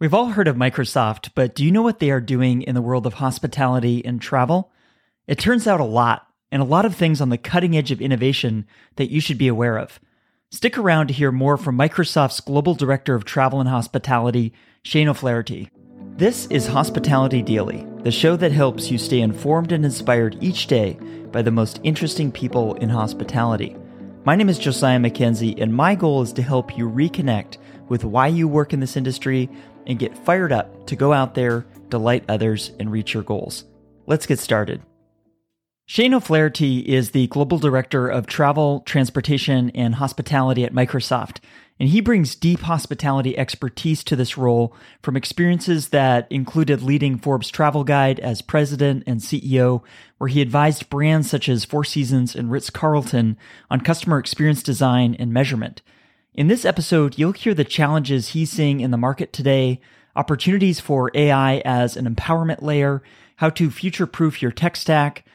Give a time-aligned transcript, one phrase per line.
[0.00, 2.80] We've all heard of Microsoft, but do you know what they are doing in the
[2.80, 4.72] world of hospitality and travel?
[5.26, 8.00] It turns out a lot, and a lot of things on the cutting edge of
[8.00, 8.66] innovation
[8.96, 10.00] that you should be aware of.
[10.50, 15.68] Stick around to hear more from Microsoft's Global Director of Travel and Hospitality, Shane O'Flaherty.
[16.16, 20.94] This is Hospitality Daily, the show that helps you stay informed and inspired each day
[21.30, 23.76] by the most interesting people in hospitality.
[24.24, 27.58] My name is Josiah Mackenzie, and my goal is to help you reconnect
[27.90, 29.50] with why you work in this industry
[29.90, 33.64] and get fired up to go out there, delight others, and reach your goals.
[34.06, 34.80] Let's get started.
[35.84, 41.38] Shane O'Flaherty is the Global Director of Travel, Transportation, and Hospitality at Microsoft,
[41.80, 44.72] and he brings deep hospitality expertise to this role
[45.02, 49.82] from experiences that included leading Forbes Travel Guide as president and CEO,
[50.18, 53.36] where he advised brands such as Four Seasons and Ritz Carlton
[53.68, 55.82] on customer experience design and measurement.
[56.40, 59.78] In this episode, you'll hear the challenges he's seeing in the market today,
[60.16, 63.02] opportunities for AI as an empowerment layer,
[63.36, 65.26] how to future proof your tech stack.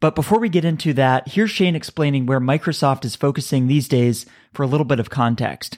[0.00, 4.24] But before we get into that, here's Shane explaining where Microsoft is focusing these days
[4.54, 5.76] for a little bit of context.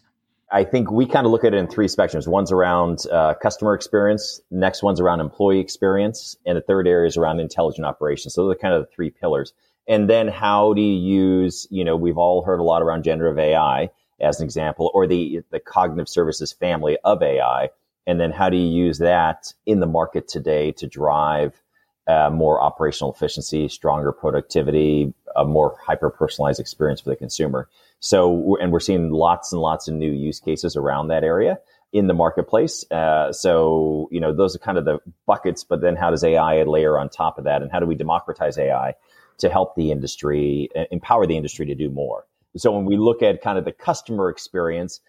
[0.52, 2.28] I think we kind of look at it in three spectrums.
[2.28, 7.16] One's around uh, customer experience, next one's around employee experience, and the third area is
[7.16, 8.34] around intelligent operations.
[8.34, 9.52] So those are kind of the three pillars.
[9.88, 13.40] And then how do you use, you know, we've all heard a lot around generative
[13.40, 17.70] AI as an example, or the, the cognitive services family of AI.
[18.06, 21.60] And then how do you use that in the market today to drive
[22.06, 27.68] uh, more operational efficiency, stronger productivity, a more hyper personalized experience for the consumer?
[27.98, 31.58] So, and we're seeing lots and lots of new use cases around that area
[31.92, 32.84] in the marketplace.
[32.90, 36.62] Uh, so, you know, those are kind of the buckets, but then how does AI
[36.62, 37.62] layer on top of that?
[37.62, 38.94] And how do we democratize AI
[39.38, 42.26] to help the industry, empower the industry to do more?
[42.56, 45.00] So when we look at kind of the customer experience,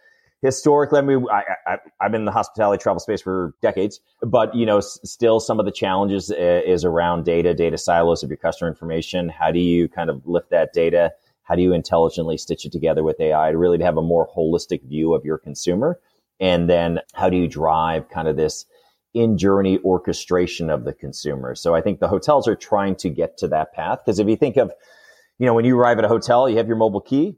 [0.42, 4.54] historically, I mean, I, I, have been in the hospitality travel space for decades, but
[4.56, 8.30] you know, s- still some of the challenges uh, is around data, data silos of
[8.30, 9.30] your customer information.
[9.30, 11.12] How do you kind of lift that data?
[11.44, 14.83] How do you intelligently stitch it together with AI to really have a more holistic
[14.83, 16.00] view of your consumer?
[16.39, 18.66] And then how do you drive kind of this
[19.14, 21.55] in journey orchestration of the consumer?
[21.55, 24.36] So I think the hotels are trying to get to that path because if you
[24.36, 24.71] think of
[25.39, 27.36] you know, when you arrive at a hotel, you have your mobile key,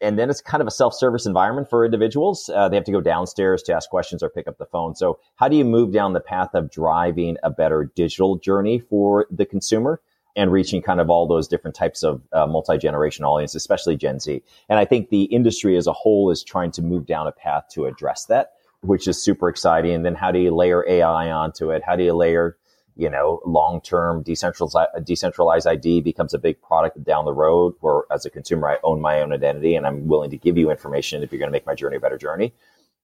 [0.00, 2.48] and then it's kind of a self-service environment for individuals.
[2.54, 4.94] Uh, they have to go downstairs to ask questions or pick up the phone.
[4.94, 9.26] So, how do you move down the path of driving a better digital journey for
[9.30, 10.00] the consumer
[10.36, 14.42] and reaching kind of all those different types of uh, multi-generation audience, especially Gen Z?
[14.68, 17.64] And I think the industry as a whole is trying to move down a path
[17.72, 19.94] to address that, which is super exciting.
[19.94, 21.82] And then, how do you layer AI onto it?
[21.84, 22.56] How do you layer
[22.98, 28.26] you know, long-term decentralized, decentralized ID becomes a big product down the road where as
[28.26, 31.30] a consumer, I own my own identity and I'm willing to give you information if
[31.30, 32.52] you're going to make my journey a better journey.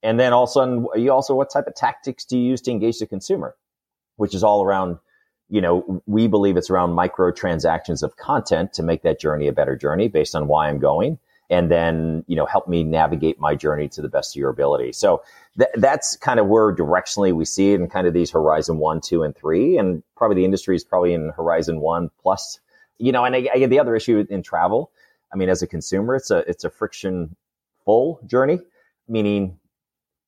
[0.03, 3.07] And then also, you also, what type of tactics do you use to engage the
[3.07, 3.55] consumer?
[4.17, 4.99] Which is all around,
[5.49, 9.53] you know, we believe it's around micro transactions of content to make that journey a
[9.53, 11.21] better journey based on why I'm going.
[11.51, 14.93] And then, you know, help me navigate my journey to the best of your ability.
[14.93, 15.23] So
[15.59, 19.01] th- that's kind of where directionally we see it in kind of these horizon one,
[19.01, 19.77] two, and three.
[19.77, 22.61] And probably the industry is probably in horizon one plus,
[22.99, 24.91] you know, and I, I the other issue in travel.
[25.33, 27.37] I mean, as a consumer, it's a, it's a friction
[27.85, 28.61] full journey,
[29.07, 29.59] meaning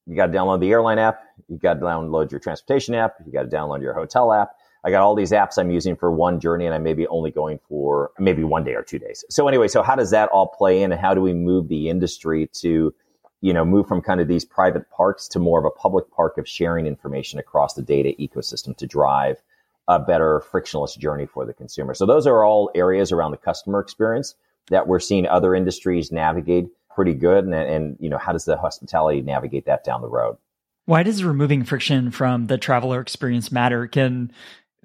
[0.07, 1.23] you got to download the airline app.
[1.49, 3.15] You got to download your transportation app.
[3.25, 4.56] You got to download your hotel app.
[4.87, 7.33] I got all these apps I'm using for one journey and I may be only
[7.33, 9.25] going for maybe one day or two days.
[9.29, 11.89] So anyway, so how does that all play in and how do we move the
[11.89, 12.95] industry to
[13.41, 16.39] you know, move from kind of these private parks to more of a public park
[16.39, 19.43] of sharing information across the data ecosystem to drive
[19.89, 21.95] a better frictionless journey for the consumer.
[21.95, 24.35] So those are all areas around the customer experience
[24.69, 27.45] that we're seeing other industries navigate pretty good.
[27.45, 30.39] And, and you know, how does the hospitality navigate that down the road?
[30.87, 33.87] Why does removing friction from the traveler experience matter?
[33.87, 34.33] Can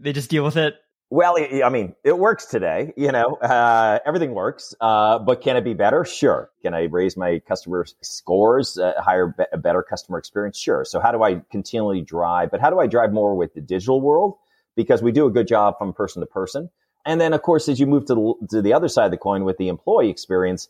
[0.01, 0.75] they just deal with it
[1.12, 2.94] well, I mean, it works today.
[2.95, 4.73] You know, uh, everything works.
[4.79, 6.06] Uh, but can it be better?
[6.06, 6.50] Sure.
[6.62, 10.57] Can I raise my customer scores, uh, hire a better customer experience?
[10.57, 10.85] Sure.
[10.85, 12.50] So how do I continually drive?
[12.50, 14.37] But how do I drive more with the digital world?
[14.78, 16.70] Because we do a good job from person to person.
[17.05, 19.17] And then, of course, as you move to the, to the other side of the
[19.17, 20.70] coin with the employee experience,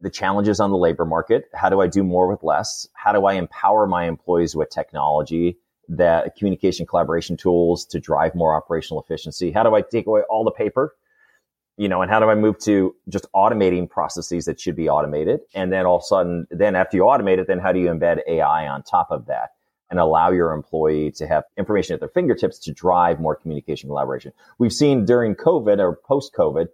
[0.00, 1.48] the challenges on the labor market.
[1.54, 2.86] How do I do more with less?
[2.92, 5.58] How do I empower my employees with technology?
[5.96, 9.50] That communication collaboration tools to drive more operational efficiency?
[9.52, 10.94] How do I take away all the paper?
[11.76, 15.40] You know, and how do I move to just automating processes that should be automated?
[15.54, 17.88] And then all of a sudden, then after you automate it, then how do you
[17.88, 19.50] embed AI on top of that
[19.90, 24.32] and allow your employee to have information at their fingertips to drive more communication collaboration?
[24.58, 26.66] We've seen during COVID or post COVID,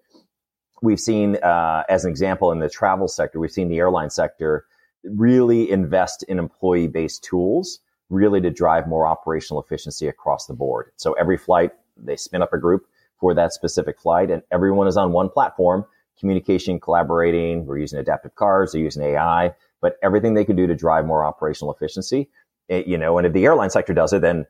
[0.82, 4.65] we've seen, uh, as an example, in the travel sector, we've seen the airline sector
[5.05, 10.93] really invest in employee based tools really to drive more operational efficiency across the board.
[10.96, 12.87] So every flight, they spin up a group
[13.20, 15.84] for that specific flight and everyone is on one platform,
[16.19, 17.66] communication, collaborating.
[17.66, 18.72] We're using adaptive cards.
[18.72, 22.28] They're using AI, but everything they can do to drive more operational efficiency,
[22.69, 24.46] it, you know, and if the airline sector does it, then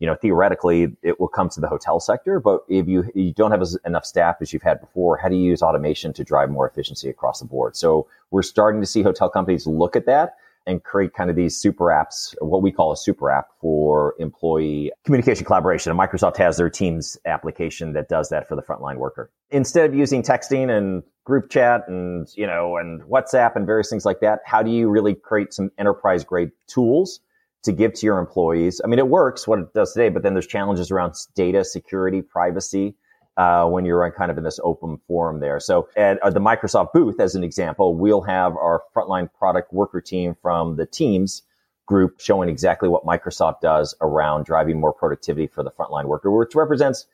[0.00, 3.50] you know, theoretically it will come to the hotel sector, but if you, you don't
[3.50, 6.48] have as, enough staff as you've had before, how do you use automation to drive
[6.48, 7.76] more efficiency across the board?
[7.76, 10.36] So we're starting to see hotel companies look at that
[10.66, 14.92] and create kind of these super apps, what we call a super app for employee
[15.04, 15.90] communication collaboration.
[15.90, 19.30] And Microsoft has their Teams application that does that for the frontline worker.
[19.50, 24.04] Instead of using texting and group chat and, you know, and WhatsApp and various things
[24.04, 27.20] like that, how do you really create some enterprise grade tools
[27.62, 28.80] to give to your employees.
[28.82, 32.22] I mean, it works what it does today, but then there's challenges around data security,
[32.22, 32.94] privacy,
[33.36, 35.60] uh, when you're kind of in this open forum there.
[35.60, 40.00] So at uh, the Microsoft booth, as an example, we'll have our frontline product worker
[40.00, 41.42] team from the teams
[41.86, 46.54] group showing exactly what Microsoft does around driving more productivity for the frontline worker, which
[46.54, 47.06] represents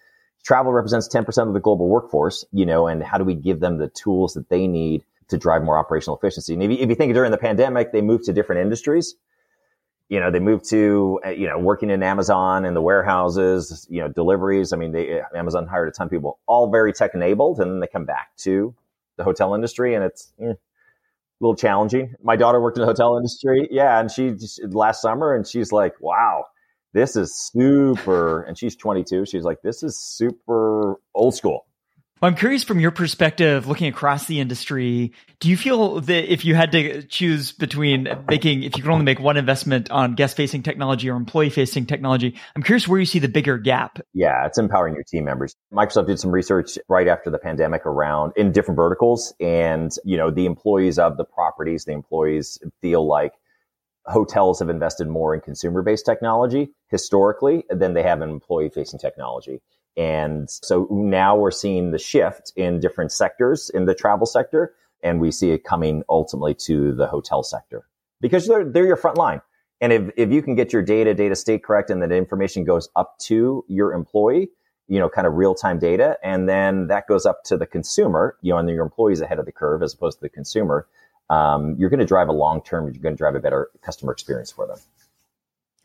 [0.44, 3.78] travel represents 10% of the global workforce, you know, and how do we give them
[3.78, 6.54] the tools that they need to drive more operational efficiency?
[6.54, 9.16] You, if you think during the pandemic, they moved to different industries
[10.08, 14.00] you know, they moved to, uh, you know, working in Amazon and the warehouses, you
[14.00, 14.72] know, deliveries.
[14.72, 17.58] I mean, they, Amazon hired a ton of people, all very tech enabled.
[17.60, 18.74] And then they come back to
[19.16, 20.56] the hotel industry and it's eh, a
[21.40, 22.14] little challenging.
[22.22, 23.68] My daughter worked in the hotel industry.
[23.70, 23.98] Yeah.
[23.98, 26.44] And she just last summer and she's like, wow,
[26.92, 28.42] this is super.
[28.42, 29.26] And she's 22.
[29.26, 31.66] She's like, this is super old school.
[32.22, 36.46] Well, I'm curious from your perspective, looking across the industry, do you feel that if
[36.46, 40.34] you had to choose between making, if you could only make one investment on guest
[40.34, 43.98] facing technology or employee facing technology, I'm curious where you see the bigger gap.
[44.14, 45.54] Yeah, it's empowering your team members.
[45.70, 50.30] Microsoft did some research right after the pandemic around in different verticals and, you know,
[50.30, 53.34] the employees of the properties, the employees feel like
[54.06, 58.98] hotels have invested more in consumer based technology historically than they have in employee facing
[58.98, 59.60] technology.
[59.96, 65.20] And so now we're seeing the shift in different sectors in the travel sector, and
[65.20, 67.86] we see it coming ultimately to the hotel sector
[68.20, 69.40] because they're, they're your front line.
[69.80, 72.88] And if, if you can get your data, data state correct and that information goes
[72.96, 74.50] up to your employee,
[74.88, 78.36] you know, kind of real time data, and then that goes up to the consumer,
[78.40, 80.86] you know, and your employees ahead of the curve as opposed to the consumer,
[81.28, 84.12] um, you're going to drive a long term, you're going to drive a better customer
[84.12, 84.78] experience for them.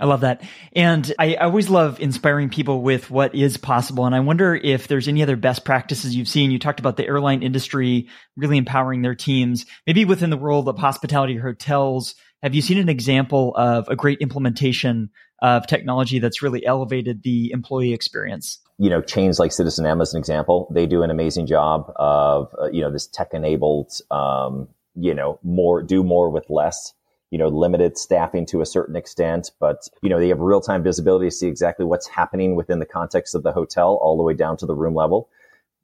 [0.01, 0.41] I love that.
[0.73, 4.07] And I always love inspiring people with what is possible.
[4.07, 6.49] And I wonder if there's any other best practices you've seen.
[6.49, 9.67] You talked about the airline industry really empowering their teams.
[9.85, 13.95] Maybe within the world of hospitality or hotels, have you seen an example of a
[13.95, 18.59] great implementation of technology that's really elevated the employee experience?
[18.79, 22.55] You know, chains like Citizen M as an example, they do an amazing job of,
[22.59, 26.91] uh, you know, this tech enabled, um, you know, more, do more with less
[27.31, 30.83] you know, limited staffing to a certain extent, but, you know, they have real time
[30.83, 34.33] visibility to see exactly what's happening within the context of the hotel all the way
[34.33, 35.29] down to the room level.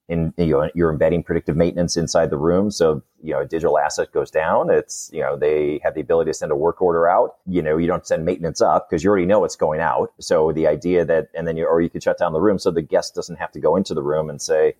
[0.09, 2.71] And, you know, you're embedding predictive maintenance inside the room.
[2.71, 4.69] So, you know, a digital asset goes down.
[4.69, 7.37] It's, you know, they have the ability to send a work order out.
[7.45, 10.13] You know, you don't send maintenance up because you already know it's going out.
[10.19, 12.71] So the idea that, and then you, or you could shut down the room so
[12.71, 14.75] the guest doesn't have to go into the room and say,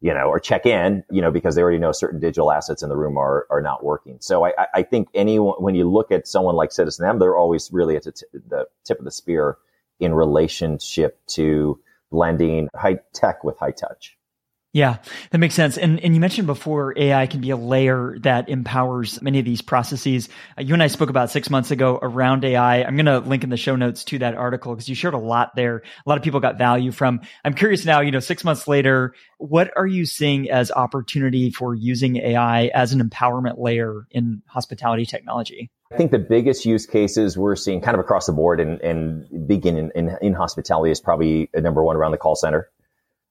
[0.00, 2.88] you know, or check in, you know, because they already know certain digital assets in
[2.88, 4.16] the room are, are not working.
[4.20, 7.70] So I, I think anyone, when you look at someone like Citizen M, they're always
[7.70, 9.58] really at the, t- the tip of the spear
[9.98, 11.78] in relationship to
[12.10, 14.16] blending high tech with high touch.
[14.72, 14.98] Yeah,
[15.32, 15.76] that makes sense.
[15.76, 19.62] And and you mentioned before AI can be a layer that empowers many of these
[19.62, 20.28] processes.
[20.56, 22.84] Uh, you and I spoke about six months ago around AI.
[22.84, 25.18] I'm going to link in the show notes to that article because you shared a
[25.18, 25.78] lot there.
[25.78, 27.20] A lot of people got value from.
[27.44, 28.00] I'm curious now.
[28.00, 32.92] You know, six months later, what are you seeing as opportunity for using AI as
[32.92, 35.68] an empowerment layer in hospitality technology?
[35.92, 39.48] I think the biggest use cases we're seeing kind of across the board and, and
[39.48, 42.70] begin in, in, in hospitality is probably number one around the call center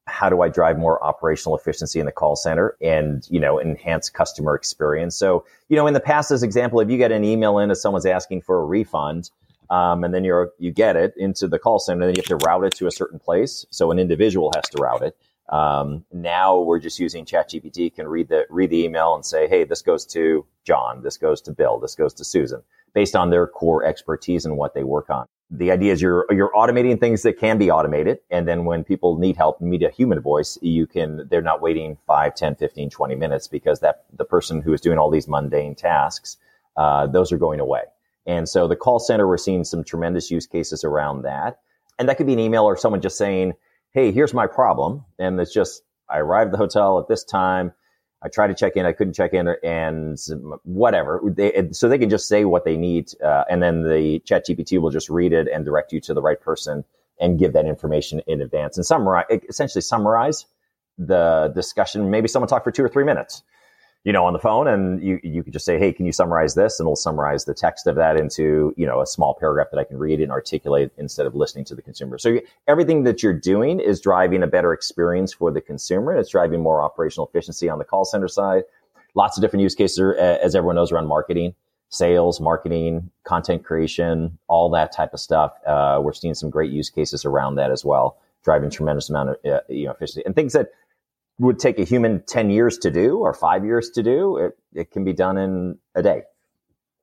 [0.09, 4.09] how do I drive more operational efficiency in the call center and, you know, enhance
[4.09, 5.15] customer experience?
[5.15, 7.81] So, you know, in the past, as example, if you get an email in as
[7.81, 9.29] someone's asking for a refund,
[9.69, 12.45] um, and then you're, you get it into the call center, then you have to
[12.47, 13.65] route it to a certain place.
[13.69, 15.17] So an individual has to route it.
[15.49, 19.63] Um, now we're just using ChatGPT can read the, read the email and say, Hey,
[19.63, 21.01] this goes to John.
[21.01, 21.79] This goes to Bill.
[21.79, 22.61] This goes to Susan
[22.93, 26.51] based on their core expertise and what they work on the idea is you're you're
[26.55, 30.19] automating things that can be automated and then when people need help need a human
[30.19, 34.61] voice you can they're not waiting 5 10 15 20 minutes because that the person
[34.61, 36.37] who is doing all these mundane tasks
[36.77, 37.81] uh, those are going away.
[38.25, 41.59] And so the call center we're seeing some tremendous use cases around that.
[41.97, 43.53] And that could be an email or someone just saying
[43.91, 45.03] hey here's my problem.
[45.17, 47.73] And it's just i arrived at the hotel at this time
[48.21, 50.19] I tried to check in, I couldn't check in, and
[50.63, 51.21] whatever.
[51.25, 54.89] They, so they can just say what they need, uh, and then the ChatGPT will
[54.89, 56.83] just read it and direct you to the right person
[57.19, 60.45] and give that information in advance and summarize, essentially summarize
[60.97, 62.09] the discussion.
[62.09, 63.43] Maybe someone talked for two or three minutes
[64.05, 66.55] you know, on the phone and you, you could just say, Hey, can you summarize
[66.55, 66.79] this?
[66.79, 69.83] And it'll summarize the text of that into, you know, a small paragraph that I
[69.83, 72.17] can read and articulate instead of listening to the consumer.
[72.17, 76.11] So everything that you're doing is driving a better experience for the consumer.
[76.11, 78.63] And It's driving more operational efficiency on the call center side.
[79.15, 81.55] Lots of different use cases, as everyone knows, around marketing,
[81.89, 85.53] sales, marketing, content creation, all that type of stuff.
[85.65, 89.37] Uh, we're seeing some great use cases around that as well, driving tremendous amount of,
[89.45, 90.71] uh, you know, efficiency and things that
[91.39, 94.91] would take a human 10 years to do or five years to do, it, it
[94.91, 96.23] can be done in a day,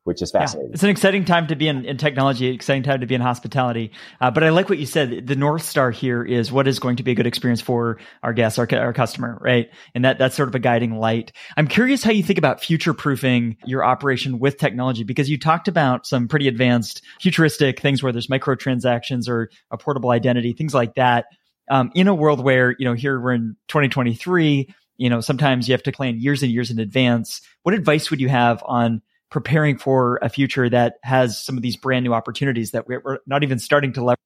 [0.05, 0.71] which is fascinating.
[0.71, 3.23] Yeah, it's an exciting time to be in, in technology, exciting time to be in
[3.23, 3.93] hospitality.
[4.21, 5.27] Uh, but I like what you said.
[5.27, 8.35] The North Star here is what is going to be a good experience for our
[8.35, 9.71] guests, our, our customer, right?
[9.95, 11.33] And that, that's sort of a guiding light.
[11.57, 15.67] I'm curious how you think about future proofing your operation with technology because you talked
[15.67, 20.95] about some pretty advanced futuristic things where there's microtransactions or a portable identity, things like
[20.97, 21.25] that
[21.71, 25.73] um, in a world where, you know, here we're in 2023, you know, sometimes you
[25.73, 27.41] have to plan years and years in advance.
[27.63, 31.77] What advice would you have on preparing for a future that has some of these
[31.77, 34.19] brand new opportunities that we're not even starting to leverage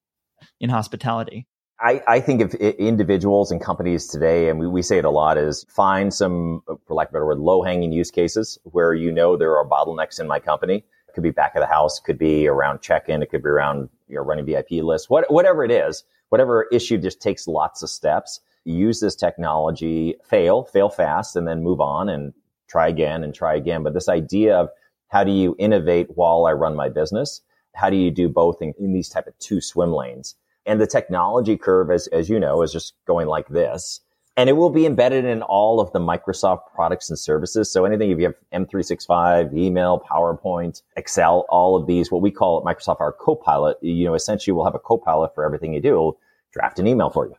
[0.61, 1.47] in hospitality?
[1.83, 5.39] I, I, think if individuals and companies today, and we, we say it a lot,
[5.39, 9.11] is find some, for lack of a better word, low hanging use cases where you
[9.11, 10.85] know there are bottlenecks in my company.
[11.09, 13.49] It could be back of the house, could be around check in, it could be
[13.49, 17.83] around you know, running VIP lists, what, whatever it is whatever issue just takes lots
[17.83, 18.41] of steps.
[18.65, 22.33] Use this technology, fail, fail fast, and then move on and
[22.69, 23.83] try again and try again.
[23.83, 24.71] But this idea of
[25.09, 27.43] how do you innovate while I run my business?
[27.75, 30.37] How do you do both in, in these type of two swim lanes?
[30.67, 34.01] And the technology curve, as, as you know, is just going like this.
[34.41, 37.71] And it will be embedded in all of the Microsoft products and services.
[37.71, 42.57] So anything, if you have M365, email, PowerPoint, Excel, all of these, what we call
[42.57, 45.93] at Microsoft our copilot, you know, essentially we'll have a copilot for everything you do.
[45.93, 46.19] We'll
[46.53, 47.35] draft an email for you.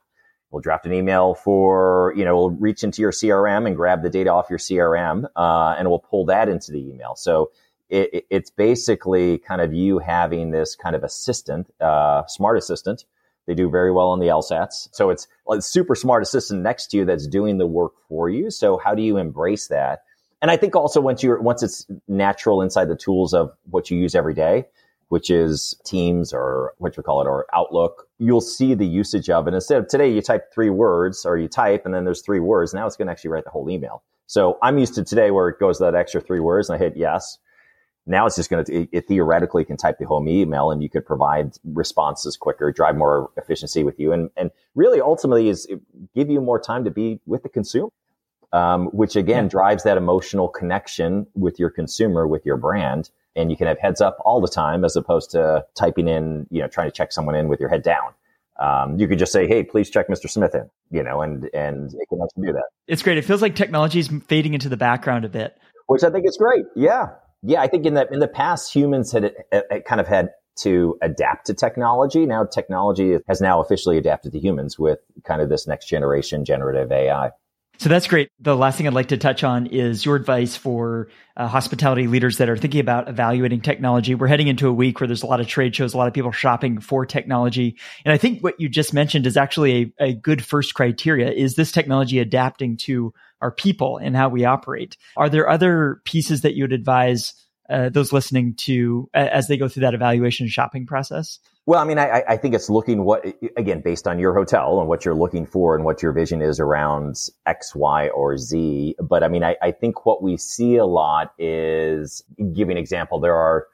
[0.52, 4.10] We'll draft an email for, you know, we'll reach into your CRM and grab the
[4.12, 7.16] data off your CRM, uh, and we'll pull that into the email.
[7.16, 7.50] So
[7.90, 13.06] it, it's basically kind of you having this kind of assistant, uh, smart assistant
[13.52, 14.88] they do very well on the LSATs.
[14.94, 18.50] So it's a super smart assistant next to you that's doing the work for you.
[18.50, 20.04] So how do you embrace that?
[20.42, 23.98] And I think also once you're, once it's natural inside the tools of what you
[23.98, 24.68] use every day,
[25.10, 29.50] which is Teams or what you call it, or Outlook, you'll see the usage of
[29.50, 29.54] it.
[29.54, 32.74] Instead of today, you type three words or you type and then there's three words.
[32.74, 34.02] Now it's going to actually write the whole email.
[34.28, 36.96] So I'm used to today where it goes that extra three words and I hit
[36.96, 37.38] yes.
[38.08, 41.06] Now it's just going to, it, theoretically can type the home email and you could
[41.06, 44.12] provide responses quicker, drive more efficiency with you.
[44.12, 45.68] And, and really ultimately is
[46.16, 47.90] give you more time to be with the consumer.
[48.54, 49.50] Um, which again yeah.
[49.50, 53.10] drives that emotional connection with your consumer, with your brand.
[53.34, 56.62] And you can have heads up all the time as opposed to typing in, you
[56.62, 58.14] know, trying to check someone in with your head down.
[58.60, 60.30] Um, you could just say, "Hey, please check Mr.
[60.30, 62.66] Smith in," you know, and and it can actually do that.
[62.88, 63.18] It's great.
[63.18, 66.38] It feels like technology is fading into the background a bit, which I think is
[66.38, 66.66] great.
[66.76, 67.08] Yeah,
[67.44, 70.98] yeah, I think in the in the past, humans had, had kind of had to
[71.02, 72.26] adapt to technology.
[72.26, 76.92] Now technology has now officially adapted to humans with kind of this next generation generative
[76.92, 77.32] AI.
[77.82, 78.30] So that's great.
[78.40, 82.38] The last thing I'd like to touch on is your advice for uh, hospitality leaders
[82.38, 84.14] that are thinking about evaluating technology.
[84.14, 86.14] We're heading into a week where there's a lot of trade shows, a lot of
[86.14, 87.76] people shopping for technology.
[88.06, 91.32] And I think what you just mentioned is actually a, a good first criteria.
[91.32, 94.96] Is this technology adapting to our people and how we operate.
[95.18, 97.34] Are there other pieces that you would advise
[97.68, 101.40] uh, those listening to as they go through that evaluation shopping process?
[101.68, 103.24] Well, I mean, I, I, think it's looking what,
[103.56, 106.60] again, based on your hotel and what you're looking for and what your vision is
[106.60, 108.96] around X, Y, or Z.
[109.00, 113.20] But I mean, I, I think what we see a lot is giving example.
[113.20, 113.68] There are,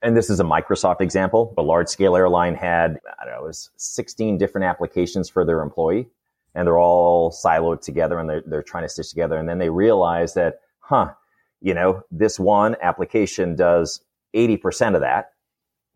[0.00, 3.48] and this is a Microsoft example, a large scale airline had, I don't know, it
[3.48, 6.08] was 16 different applications for their employee
[6.54, 9.36] and they're all siloed together and they're, they're trying to stitch together.
[9.36, 11.12] And then they realize that, huh,
[11.60, 14.00] you know, this one application does
[14.34, 15.31] 80% of that,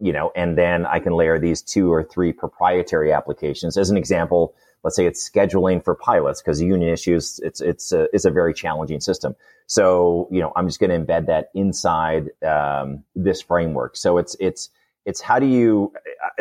[0.01, 3.77] you know, and then I can layer these two or three proprietary applications.
[3.77, 8.09] As an example, let's say it's scheduling for pilots because union issues, it's, it's a,
[8.13, 9.35] it's a very challenging system.
[9.67, 13.97] So, you know, I'm just going to embed that inside, um, this framework.
[13.97, 14.71] So it's, it's,
[15.07, 15.93] it's how do you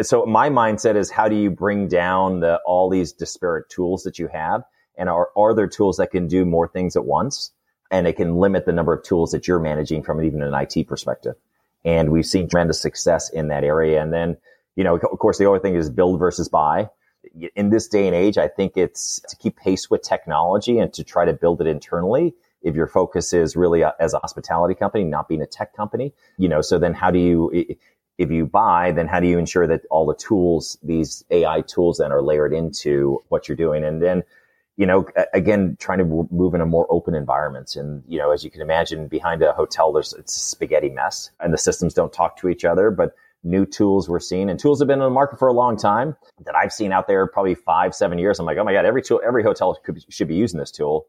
[0.01, 4.19] so my mindset is how do you bring down the all these disparate tools that
[4.19, 4.63] you have
[4.97, 7.51] and are, are there tools that can do more things at once
[7.91, 10.87] and it can limit the number of tools that you're managing from even an IT
[10.87, 11.35] perspective
[11.85, 14.01] and we've seen tremendous success in that area.
[14.01, 14.37] And then
[14.75, 16.89] you know of course the other thing is build versus buy.
[17.55, 21.03] In this day and age I think it's to keep pace with technology and to
[21.03, 22.35] try to build it internally.
[22.61, 26.13] If your focus is really a, as a hospitality company, not being a tech company,
[26.37, 27.51] you know, so then how do you,
[28.17, 31.97] if you buy, then how do you ensure that all the tools, these AI tools
[31.99, 33.83] then are layered into what you're doing?
[33.83, 34.23] And then,
[34.77, 37.75] you know, again, trying to move in a more open environment.
[37.75, 41.31] And, you know, as you can imagine, behind a hotel, there's it's a spaghetti mess
[41.39, 44.79] and the systems don't talk to each other, but new tools we're seeing and tools
[44.79, 46.15] have been on the market for a long time
[46.45, 48.39] that I've seen out there probably five, seven years.
[48.39, 51.05] I'm like, oh my God, every tool, every hotel could, should be using this tool.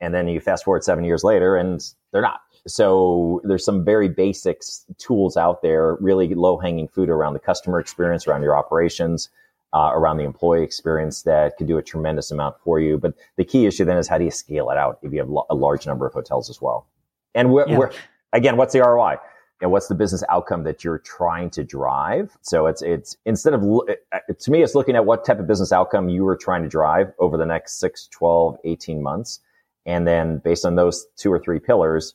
[0.00, 1.80] And then you fast forward seven years later and
[2.12, 2.40] they're not.
[2.66, 7.78] So there's some very basics tools out there, really low hanging fruit around the customer
[7.78, 9.30] experience, around your operations,
[9.72, 12.98] uh, around the employee experience that could do a tremendous amount for you.
[12.98, 15.28] But the key issue then is how do you scale it out if you have
[15.50, 16.86] a large number of hotels as well?
[17.34, 17.78] And we're, yeah.
[17.78, 17.92] we're
[18.32, 19.16] again, what's the ROI?
[19.62, 22.36] And what's the business outcome that you're trying to drive?
[22.42, 26.10] So it's, it's instead of, to me, it's looking at what type of business outcome
[26.10, 29.40] you are trying to drive over the next 6, 12, 18 months.
[29.86, 32.14] And then based on those two or three pillars,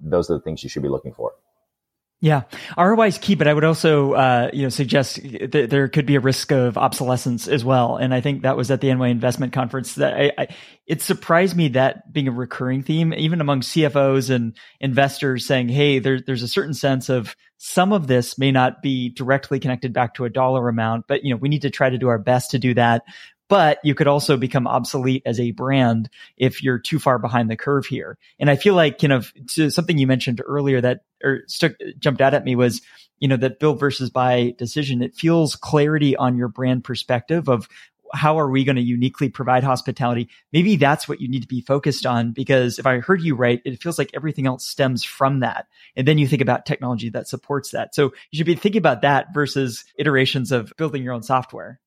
[0.00, 1.34] those are the things you should be looking for.
[2.22, 2.42] Yeah,
[2.78, 6.14] ROI is key, but I would also, uh, you know, suggest that there could be
[6.14, 7.96] a risk of obsolescence as well.
[7.96, 10.48] And I think that was at the NYU Investment Conference that I, I,
[10.86, 15.98] it surprised me that being a recurring theme, even among CFOs and investors, saying, "Hey,
[15.98, 20.14] there, there's a certain sense of some of this may not be directly connected back
[20.14, 22.52] to a dollar amount, but you know, we need to try to do our best
[22.52, 23.02] to do that
[23.48, 27.56] but you could also become obsolete as a brand if you're too far behind the
[27.56, 28.18] curve here.
[28.38, 32.34] And I feel like, kind of, something you mentioned earlier that or stuck, jumped out
[32.34, 32.82] at me was,
[33.18, 35.02] you know, that build versus buy decision.
[35.02, 37.68] It feels clarity on your brand perspective of
[38.12, 40.28] how are we going to uniquely provide hospitality?
[40.52, 43.60] Maybe that's what you need to be focused on because if I heard you right,
[43.64, 45.66] it feels like everything else stems from that.
[45.96, 47.94] And then you think about technology that supports that.
[47.94, 51.80] So you should be thinking about that versus iterations of building your own software.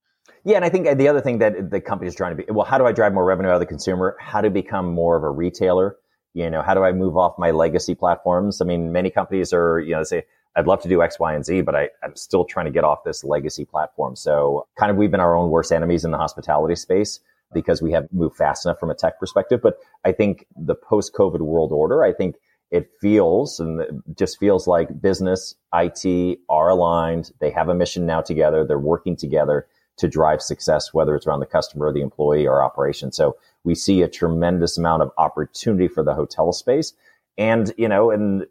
[0.46, 2.44] Yeah, and I think uh, the other thing that uh, the company is trying to
[2.44, 4.16] be, well, how do I drive more revenue out of the consumer?
[4.20, 5.98] How to become more of a retailer?
[6.34, 8.62] You know, how do I move off my legacy platforms?
[8.62, 10.24] I mean, many companies are, you know, say,
[10.56, 12.84] I'd love to do X, Y, and Z, but I, I'm still trying to get
[12.84, 14.16] off this legacy platform.
[14.16, 17.20] So kind of we've been our own worst enemies in the hospitality space
[17.54, 19.60] because we have moved fast enough from a tech perspective.
[19.62, 22.36] But I think the post COVID world order, I think
[22.72, 27.32] it feels and it just feels like business, IT are aligned.
[27.40, 28.64] They have a mission now together.
[28.64, 29.68] They're working together
[30.00, 33.12] to drive success, whether it's around the customer or the employee or operation.
[33.12, 36.94] So we see a tremendous amount of opportunity for the hotel space.
[37.38, 38.46] And, you know, and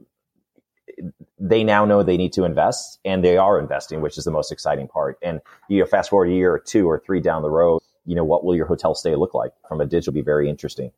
[1.39, 4.53] they now know they need to invest and they are investing, which is the most
[4.53, 5.19] exciting part.
[5.23, 8.15] And you know, fast forward a year or two or three down the road, you
[8.15, 10.93] know, what will your hotel stay look like from a digital be very interesting.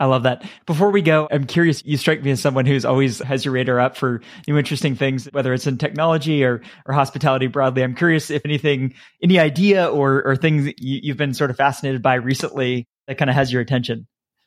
[0.00, 0.48] I love that.
[0.64, 1.84] Before we go, I'm curious.
[1.84, 5.26] You strike me as someone who's always has your radar up for new interesting things,
[5.32, 7.84] whether it's in technology or, or hospitality broadly.
[7.84, 12.00] I'm curious if anything, any idea or, or things you, you've been sort of fascinated
[12.00, 14.06] by recently that kind of has your attention.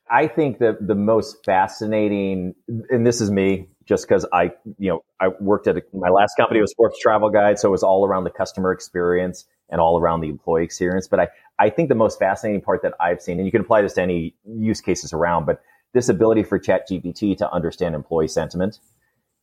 [0.10, 2.56] I think that the most fascinating,
[2.90, 6.36] and this is me, just because I, you know, I worked at a, my last
[6.36, 10.00] company was Forbes Travel Guide, so it was all around the customer experience and all
[10.00, 11.08] around the employee experience.
[11.08, 13.82] But I, I think the most fascinating part that I've seen, and you can apply
[13.82, 15.62] this to any use cases around, but
[15.94, 18.80] this ability for ChatGPT to understand employee sentiment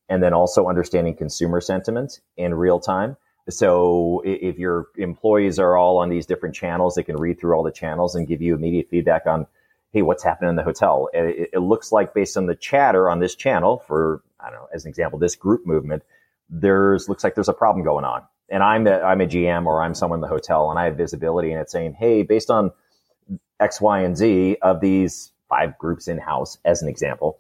[0.09, 3.17] and then also understanding consumer sentiment in real time.
[3.49, 7.65] So if your employees are all on these different channels, they can read through all
[7.65, 9.49] the channels and give you immediate feedback on,
[9.93, 11.09] hey, what's happening in the hotel?
[11.13, 14.69] It, it looks like based on the chatter on this channel for, I don't know,
[14.73, 16.05] as an example, this group movement,
[16.49, 19.83] there's looks like there's a problem going on and I'm a, I'm a GM or
[19.83, 22.73] I'm someone in the hotel and I have visibility and it's saying, hey, based on
[23.61, 27.39] X, Y, and Z of these five groups in house, as an example,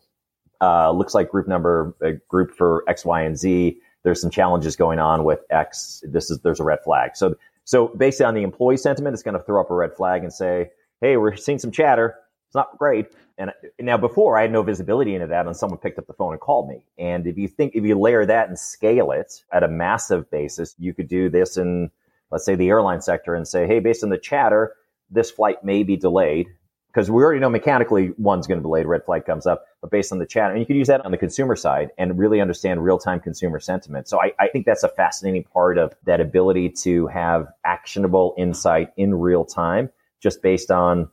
[0.61, 3.79] uh, looks like group number, a group for X, Y, and Z.
[4.03, 6.03] There's some challenges going on with X.
[6.07, 7.17] This is there's a red flag.
[7.17, 10.23] So so based on the employee sentiment, it's going to throw up a red flag
[10.23, 10.71] and say,
[11.01, 12.17] hey, we're seeing some chatter.
[12.49, 13.07] It's not great.
[13.41, 13.51] And
[13.81, 16.41] now before I had no visibility into that and someone picked up the phone and
[16.41, 16.85] called me.
[16.99, 20.75] And if you think, if you layer that and scale it at a massive basis,
[20.79, 21.91] you could do this in,
[22.31, 24.75] let's say the airline sector and say, Hey, based on the chatter,
[25.11, 26.49] this flight may be delayed
[26.93, 29.91] because we already know mechanically one's going to be delayed, red flag comes up, but
[29.91, 32.41] based on the chatter, and you could use that on the consumer side and really
[32.41, 34.09] understand real time consumer sentiment.
[34.09, 38.93] So I, I, think that's a fascinating part of that ability to have actionable insight
[38.97, 41.09] in real time just based on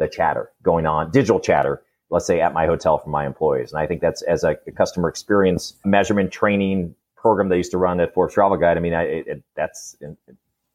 [0.00, 3.70] the chatter going on, digital chatter, let's say at my hotel for my employees.
[3.70, 8.00] And I think that's as a, customer experience measurement training program they used to run
[8.00, 8.76] at Forbes Travel Guide.
[8.76, 9.96] I mean, I, it, that's,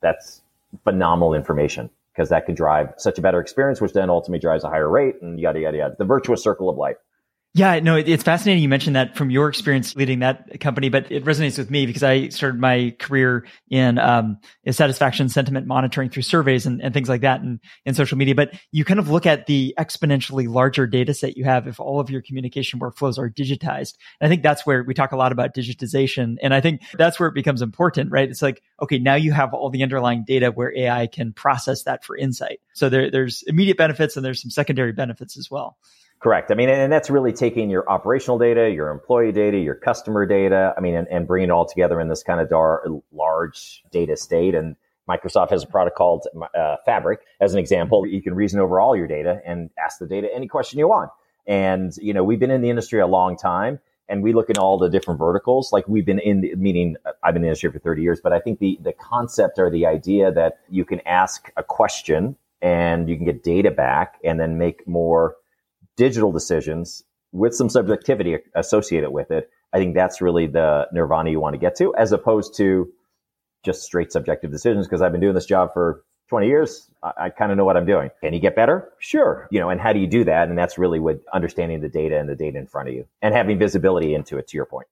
[0.01, 0.41] that's
[0.83, 4.69] phenomenal information because that could drive such a better experience, which then ultimately drives a
[4.69, 5.95] higher rate and yada, yada, yada.
[5.97, 6.97] The virtuous circle of life.
[7.55, 8.61] Yeah, no, it's fascinating.
[8.61, 12.03] You mentioned that from your experience leading that company, but it resonates with me because
[12.03, 14.39] I started my career in, um,
[14.69, 18.35] satisfaction sentiment monitoring through surveys and, and things like that and in social media.
[18.35, 22.01] But you kind of look at the exponentially larger data set you have if all
[22.01, 23.93] of your communication workflows are digitized.
[24.19, 26.35] And I think that's where we talk a lot about digitization.
[26.41, 28.29] And I think that's where it becomes important, right?
[28.29, 32.03] It's like, okay, now you have all the underlying data where AI can process that
[32.03, 32.59] for insight.
[32.73, 35.77] So there, there's immediate benefits and there's some secondary benefits as well.
[36.25, 36.49] Correct.
[36.49, 40.73] I mean, and that's really taking your operational data, your employee data, your customer data.
[40.75, 42.83] I mean, and, and bringing it all together in this kind of dar-
[43.13, 44.55] large data state.
[44.55, 44.75] And
[45.07, 46.25] Microsoft has a product called
[46.57, 48.07] uh, Fabric, as an example.
[48.07, 51.11] You can reason over all your data and ask the data any question you want.
[51.45, 54.57] And you know, we've been in the industry a long time, and we look at
[54.57, 55.71] all the different verticals.
[55.71, 58.33] Like we've been in the meaning, I've been in the industry for 30 years, but
[58.33, 63.07] I think the the concept or the idea that you can ask a question and
[63.07, 65.35] you can get data back, and then make more
[65.97, 71.39] digital decisions with some subjectivity associated with it, I think that's really the nirvana you
[71.39, 72.91] want to get to, as opposed to
[73.63, 74.87] just straight subjective decisions.
[74.87, 77.77] Because I've been doing this job for 20 years, I, I kind of know what
[77.77, 78.09] I'm doing.
[78.21, 78.89] Can you get better?
[78.99, 79.47] Sure.
[79.51, 80.47] You know, and how do you do that?
[80.47, 83.35] And that's really with understanding the data and the data in front of you and
[83.35, 84.87] having visibility into it, to your point.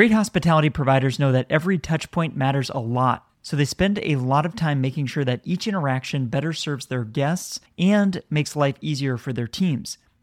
[0.00, 4.46] Great hospitality providers know that every touchpoint matters a lot, so they spend a lot
[4.46, 9.18] of time making sure that each interaction better serves their guests and makes life easier
[9.18, 9.98] for their teams.